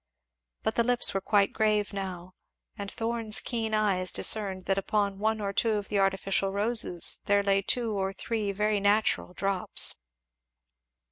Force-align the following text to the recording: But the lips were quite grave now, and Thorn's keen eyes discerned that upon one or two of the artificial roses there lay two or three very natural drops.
But 0.63 0.73
the 0.73 0.83
lips 0.83 1.13
were 1.13 1.21
quite 1.21 1.53
grave 1.53 1.93
now, 1.93 2.33
and 2.75 2.89
Thorn's 2.91 3.39
keen 3.39 3.75
eyes 3.75 4.11
discerned 4.11 4.65
that 4.65 4.79
upon 4.79 5.19
one 5.19 5.39
or 5.39 5.53
two 5.53 5.73
of 5.73 5.89
the 5.89 5.99
artificial 5.99 6.51
roses 6.51 7.21
there 7.25 7.43
lay 7.43 7.61
two 7.61 7.91
or 7.91 8.11
three 8.11 8.51
very 8.51 8.79
natural 8.79 9.35
drops. 9.35 9.97